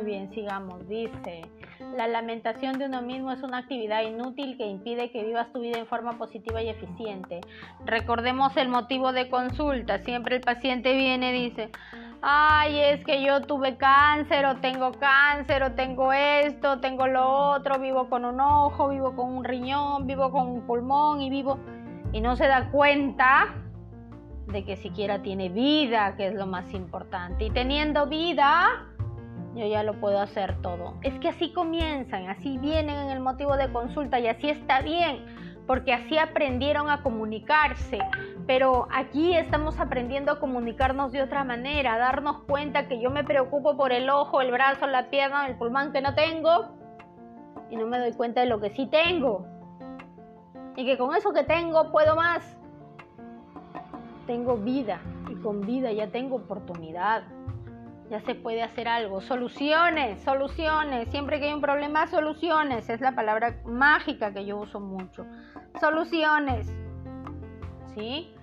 [0.00, 0.88] Muy bien, sigamos.
[0.88, 1.42] Dice,
[1.94, 5.78] la lamentación de uno mismo es una actividad inútil que impide que vivas tu vida
[5.78, 7.42] en forma positiva y eficiente.
[7.84, 9.98] Recordemos el motivo de consulta.
[9.98, 11.70] Siempre el paciente viene y dice,
[12.22, 17.78] ay, es que yo tuve cáncer o tengo cáncer o tengo esto, tengo lo otro,
[17.78, 21.58] vivo con un ojo, vivo con un riñón, vivo con un pulmón y vivo...
[22.12, 23.54] Y no se da cuenta
[24.46, 27.44] de que siquiera tiene vida, que es lo más importante.
[27.44, 28.89] Y teniendo vida,
[29.54, 30.94] yo ya lo puedo hacer todo.
[31.02, 35.24] Es que así comienzan, así vienen en el motivo de consulta y así está bien,
[35.66, 37.98] porque así aprendieron a comunicarse.
[38.46, 43.24] Pero aquí estamos aprendiendo a comunicarnos de otra manera, a darnos cuenta que yo me
[43.24, 46.76] preocupo por el ojo, el brazo, la pierna, el pulmón que no tengo
[47.70, 49.46] y no me doy cuenta de lo que sí tengo.
[50.76, 52.56] Y que con eso que tengo puedo más.
[54.26, 57.24] Tengo vida y con vida ya tengo oportunidad
[58.10, 59.20] ya se puede hacer algo.
[59.20, 61.08] Soluciones, soluciones.
[61.10, 62.88] Siempre que hay un problema, soluciones.
[62.90, 65.24] Es la palabra mágica que yo uso mucho.
[65.80, 66.66] Soluciones.
[67.94, 68.34] ¿Sí?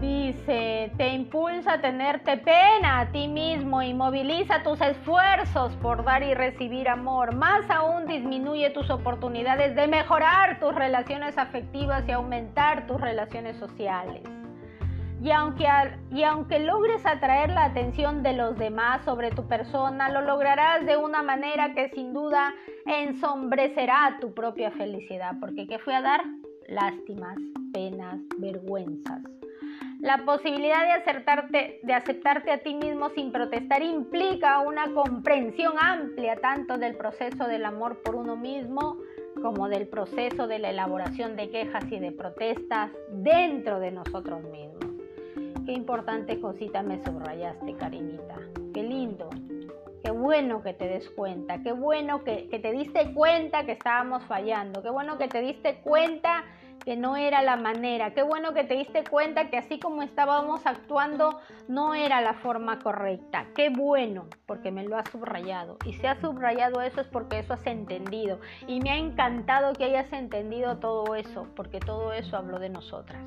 [0.00, 6.24] Dice, te impulsa a tenerte pena a ti mismo y moviliza tus esfuerzos por dar
[6.24, 7.36] y recibir amor.
[7.36, 14.41] Más aún disminuye tus oportunidades de mejorar tus relaciones afectivas y aumentar tus relaciones sociales.
[15.22, 15.66] Y aunque,
[16.10, 20.96] y aunque logres atraer la atención de los demás sobre tu persona, lo lograrás de
[20.96, 22.52] una manera que sin duda
[22.86, 25.34] ensombrecerá tu propia felicidad.
[25.38, 26.22] Porque ¿qué fue a dar?
[26.66, 27.36] Lástimas,
[27.72, 29.22] penas, vergüenzas.
[30.00, 36.34] La posibilidad de, acertarte, de aceptarte a ti mismo sin protestar implica una comprensión amplia
[36.40, 38.96] tanto del proceso del amor por uno mismo
[39.40, 44.91] como del proceso de la elaboración de quejas y de protestas dentro de nosotros mismos.
[45.64, 48.36] Qué importante cosita me subrayaste, cariñita.
[48.74, 49.30] Qué lindo.
[50.02, 51.62] Qué bueno que te des cuenta.
[51.62, 54.82] Qué bueno que, que te diste cuenta que estábamos fallando.
[54.82, 56.44] Qué bueno que te diste cuenta
[56.84, 58.12] que no era la manera.
[58.12, 62.80] Qué bueno que te diste cuenta que así como estábamos actuando no era la forma
[62.80, 63.46] correcta.
[63.54, 65.76] Qué bueno, porque me lo has subrayado.
[65.86, 68.40] Y si has subrayado eso es porque eso has entendido.
[68.66, 73.22] Y me ha encantado que hayas entendido todo eso, porque todo eso habló de nosotras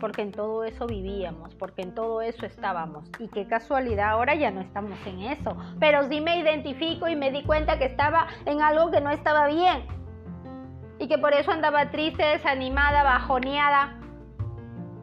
[0.00, 3.08] porque en todo eso vivíamos, porque en todo eso estábamos.
[3.18, 5.56] Y qué casualidad, ahora ya no estamos en eso.
[5.78, 9.46] Pero sí me identifico y me di cuenta que estaba en algo que no estaba
[9.46, 9.86] bien.
[10.98, 13.96] Y que por eso andaba triste, desanimada, bajoneada.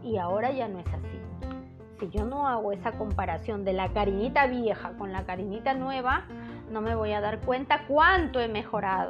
[0.03, 1.19] Y ahora ya no es así.
[1.99, 6.25] Si yo no hago esa comparación de la cariñita vieja con la cariñita nueva,
[6.69, 9.09] no me voy a dar cuenta cuánto he mejorado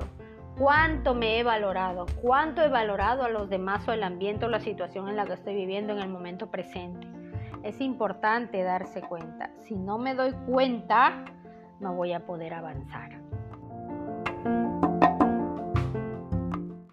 [0.57, 4.59] cuánto me he valorado, cuánto he valorado a los demás o el ambiente o la
[4.59, 7.07] situación en la que estoy viviendo en el momento presente.
[7.63, 9.51] Es importante darse cuenta.
[9.61, 11.25] Si no me doy cuenta,
[11.79, 13.19] no voy a poder avanzar.